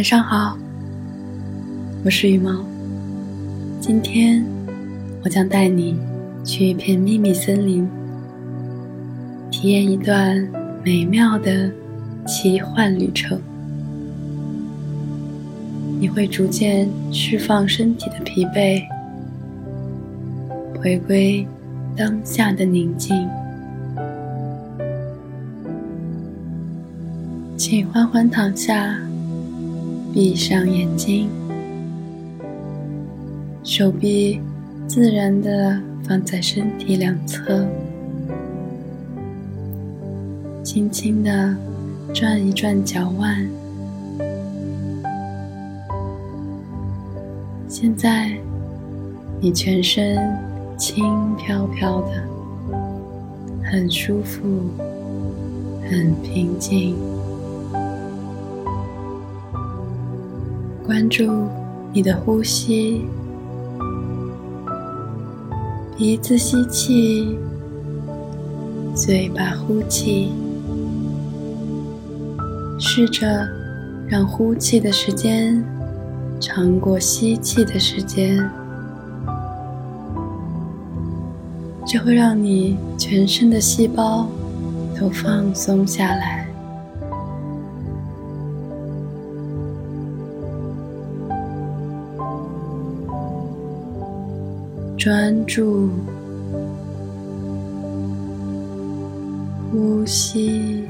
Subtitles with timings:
[0.00, 0.56] 晚上好，
[2.02, 2.64] 我是羽毛。
[3.82, 4.42] 今天
[5.22, 5.94] 我将带你
[6.42, 7.86] 去一片秘密森林，
[9.50, 10.42] 体验一段
[10.82, 11.70] 美妙的
[12.26, 13.38] 奇幻旅程。
[16.00, 18.82] 你会逐渐释放身体的疲惫，
[20.80, 21.46] 回归
[21.94, 23.28] 当下的宁静。
[27.58, 28.98] 请缓缓躺下，
[30.12, 31.28] 闭上眼睛，
[33.62, 34.40] 手臂
[34.88, 37.64] 自然的放在身体两侧，
[40.64, 41.56] 轻轻的
[42.12, 43.48] 转一转脚腕。
[47.68, 48.32] 现在，
[49.40, 50.18] 你全身
[50.76, 51.04] 轻
[51.36, 52.24] 飘飘的，
[53.62, 54.40] 很舒服，
[55.88, 56.96] 很平静。
[60.90, 61.46] 关注
[61.92, 63.04] 你的呼吸，
[65.96, 67.38] 鼻子吸气，
[68.92, 70.32] 嘴巴呼气，
[72.76, 73.48] 试着
[74.08, 75.64] 让呼气的时间
[76.40, 78.50] 长过吸气的时间，
[81.86, 84.28] 这会让你全身的细胞
[84.98, 86.49] 都放松下来。
[95.00, 95.88] 专注
[99.72, 100.84] 呼吸，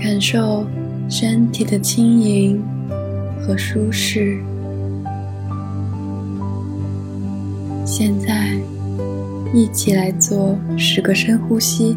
[0.00, 0.64] 感受
[1.10, 2.62] 身体的轻盈
[3.40, 4.40] 和舒适。
[7.84, 8.56] 现在，
[9.52, 11.96] 一起来做十个深呼吸。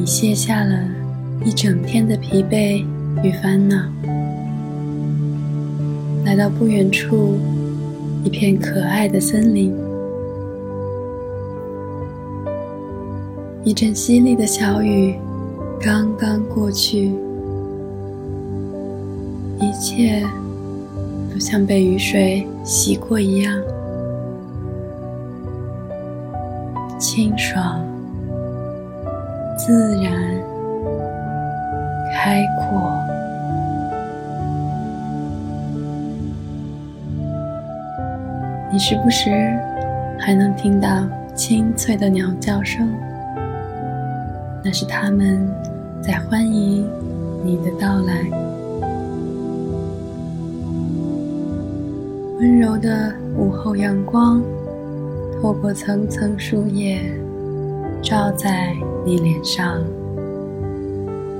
[0.00, 0.74] 你卸下了
[1.44, 2.82] 一整天的疲惫
[3.22, 3.76] 与烦恼，
[6.24, 7.38] 来到不远处
[8.24, 9.76] 一片可爱的森林。
[13.62, 15.16] 一阵淅沥的小雨
[15.78, 17.12] 刚刚过去，
[19.58, 20.22] 一切
[21.30, 23.54] 都像被雨水洗过一样
[26.98, 27.84] 清爽。
[29.66, 30.10] 自然，
[32.14, 32.90] 开阔。
[38.72, 39.30] 你时不时
[40.18, 42.88] 还能听到清脆的鸟叫声，
[44.64, 45.46] 那是它们
[46.02, 46.88] 在欢迎
[47.44, 48.14] 你的到来。
[52.38, 54.40] 温柔的午后阳光，
[55.42, 57.02] 透过层层树叶，
[58.02, 58.76] 照在。
[59.02, 59.82] 你脸上、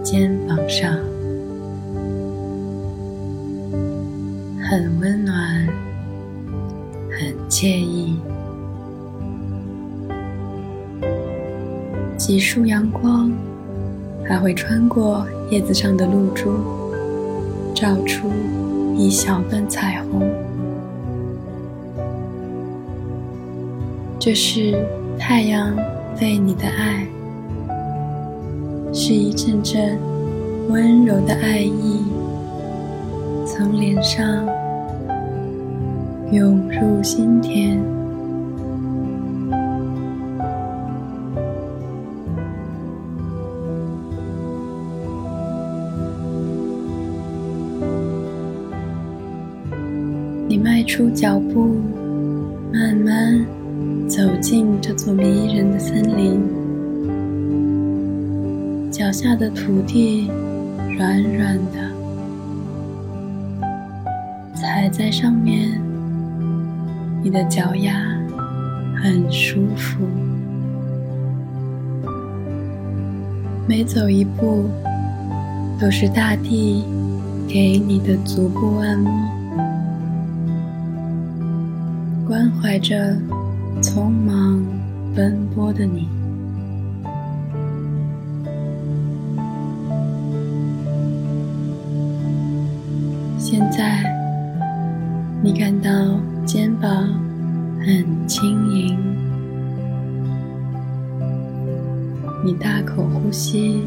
[0.03, 0.97] 肩膀上，
[4.62, 5.69] 很温暖，
[7.10, 8.19] 很惬意。
[12.16, 13.31] 几束阳光
[14.27, 16.50] 还会穿过叶子上的露珠，
[17.75, 18.31] 照出
[18.97, 20.27] 一小段彩虹。
[24.19, 24.82] 这是
[25.19, 25.77] 太阳
[26.20, 27.06] 对你的爱。
[28.92, 29.98] 是一阵阵
[30.69, 32.04] 温柔的爱意
[33.47, 34.47] 从脸上
[36.30, 37.80] 涌入心田。
[50.47, 51.77] 你迈出脚步，
[52.72, 53.42] 慢慢
[54.10, 56.42] 走进这座迷人的森林。
[58.91, 60.28] 脚下的土地
[60.98, 61.78] 软软的，
[64.53, 65.80] 踩在上面，
[67.22, 67.95] 你的脚丫
[69.01, 70.04] 很舒服。
[73.68, 74.68] 每走一步，
[75.80, 76.84] 都是大地
[77.47, 79.13] 给你的足部按摩，
[82.27, 83.16] 关怀着
[83.82, 84.62] 匆忙
[85.15, 86.09] 奔波的你。
[93.38, 94.04] 现在
[95.42, 95.91] 你感到
[96.44, 96.91] 肩膀
[97.80, 98.98] 很轻盈。
[102.44, 103.82] 你大口呼吸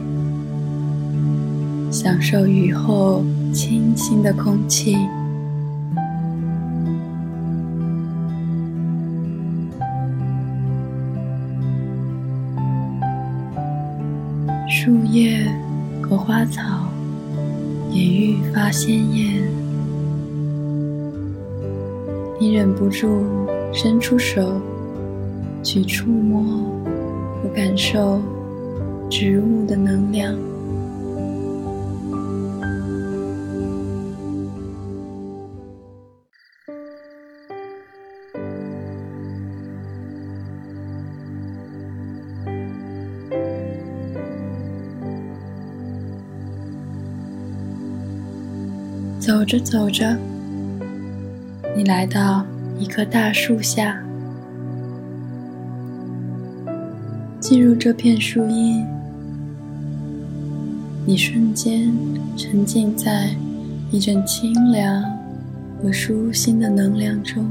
[1.91, 3.23] 享受雨后
[3.53, 4.97] 清新的空气。
[15.13, 15.45] 叶
[16.01, 16.89] 和花草
[17.91, 19.43] 也愈发鲜艳，
[22.39, 23.23] 你忍不住
[23.71, 24.59] 伸出手
[25.61, 26.41] 去触摸
[27.43, 28.19] 和感受
[29.07, 30.35] 植物的能量。
[49.43, 50.17] 走着走着，
[51.75, 52.45] 你来到
[52.79, 54.01] 一棵大树下，
[57.41, 58.85] 进入这片树荫，
[61.05, 61.93] 你瞬间
[62.37, 63.35] 沉浸在
[63.91, 65.03] 一阵清凉
[65.81, 67.45] 和舒心的能量中，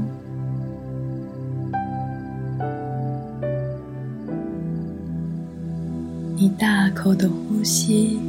[6.35, 8.19] 你大口的呼吸。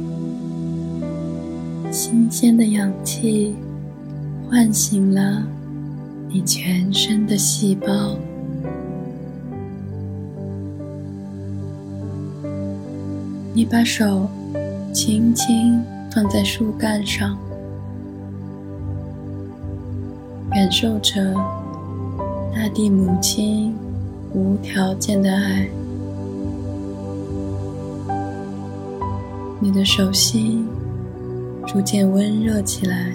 [1.95, 3.55] 新鲜的氧气
[4.49, 5.41] 唤醒了
[6.27, 8.17] 你全身的细胞。
[13.53, 14.29] 你把手
[14.93, 15.81] 轻轻
[16.11, 17.37] 放在树干上，
[20.51, 21.33] 感受着
[22.53, 23.73] 大地母亲
[24.33, 25.65] 无条件的爱。
[29.61, 30.67] 你的手心。
[31.67, 33.11] 逐渐温热起来，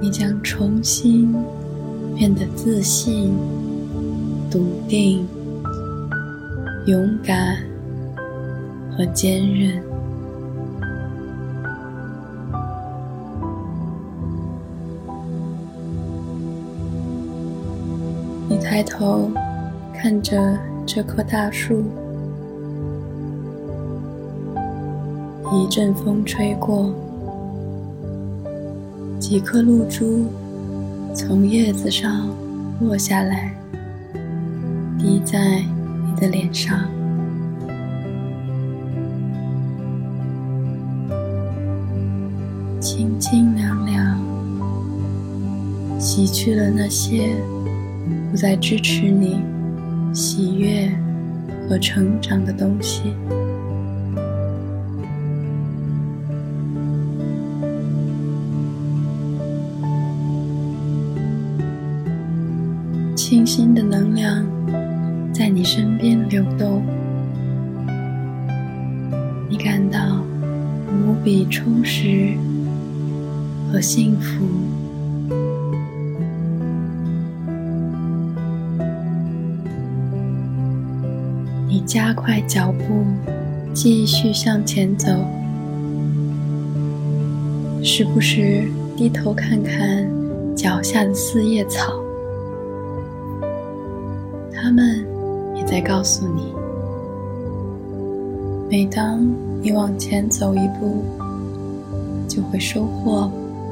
[0.00, 1.32] 你将重新
[2.16, 3.32] 变得自信、
[4.50, 5.24] 笃定、
[6.86, 7.58] 勇敢
[8.90, 9.80] 和坚韧。
[18.48, 19.30] 你抬头
[19.94, 21.84] 看着这棵大树。
[25.52, 26.92] 一阵风吹过，
[29.18, 30.26] 几颗露珠
[31.14, 32.28] 从叶子上
[32.80, 33.54] 落下来，
[34.98, 35.62] 滴在
[36.04, 36.80] 你的脸上，
[42.80, 44.20] 清清凉凉，
[45.98, 47.36] 洗去了那些
[48.30, 49.40] 不再支持你
[50.12, 50.90] 喜悦
[51.68, 53.14] 和成长的东西。
[63.46, 64.44] 新的能量
[65.32, 66.82] 在你身边流动，
[69.48, 70.20] 你感到
[70.90, 72.34] 无比充实
[73.70, 74.44] 和幸福。
[81.68, 83.04] 你加快脚步，
[83.72, 85.08] 继续向前走，
[87.80, 88.64] 时不时
[88.96, 90.04] 低头看看
[90.56, 92.05] 脚下的四叶草。
[94.66, 95.06] 他们
[95.54, 96.52] 也在告诉你：
[98.68, 99.24] 每当
[99.62, 101.04] 你往前走一步，
[102.26, 103.30] 就会收获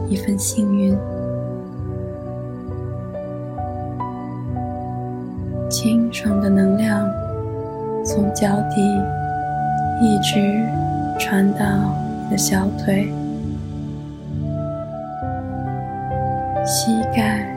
[0.08, 0.96] 一份幸运。
[5.68, 7.10] 清爽的能量
[8.04, 8.80] 从脚底
[10.00, 10.64] 一直
[11.18, 11.66] 传到
[12.22, 13.12] 你的小腿、
[16.64, 17.52] 膝盖。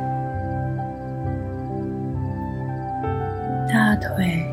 [4.00, 4.46] 腿，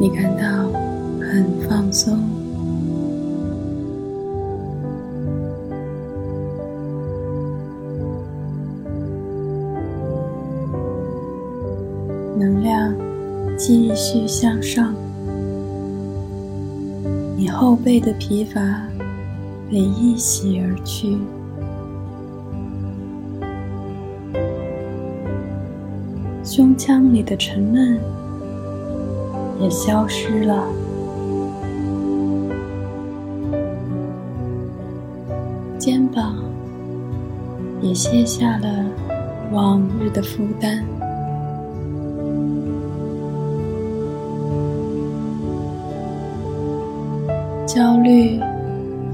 [0.00, 0.68] 你感到
[1.20, 2.18] 很放松，
[12.38, 12.94] 能量
[13.56, 14.94] 继续向上，
[17.36, 18.60] 你后背的疲乏
[19.70, 21.18] 被一洗而去。
[26.54, 27.98] 胸腔里的沉闷
[29.58, 30.66] 也消失了，
[35.78, 36.36] 肩膀
[37.80, 38.84] 也卸下了
[39.50, 40.84] 往日的负担，
[47.66, 48.38] 焦虑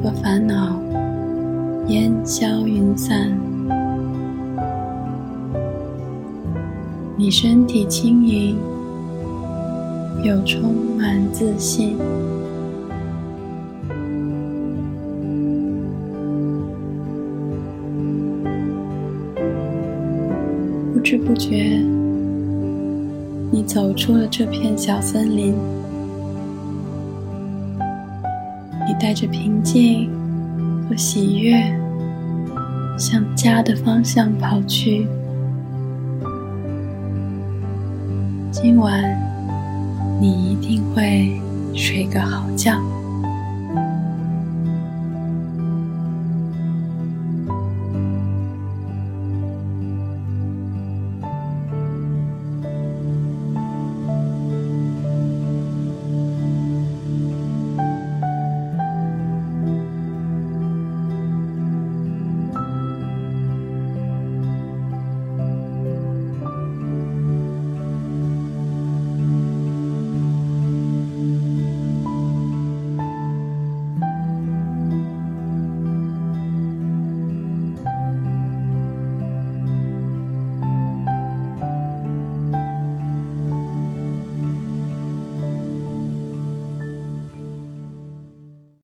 [0.03, 0.77] 和烦恼
[1.87, 3.31] 烟消云散，
[7.21, 8.57] 你身体轻盈
[10.23, 11.99] 又充满自信。
[20.95, 21.83] 不知不觉，
[23.51, 25.53] 你走出了这片小森林。
[28.87, 30.09] 你带着平静
[30.89, 31.61] 和喜悦，
[32.97, 35.09] 向家的方向跑去。
[38.61, 39.01] 今晚，
[40.21, 41.41] 你一定会
[41.77, 42.73] 睡个好觉。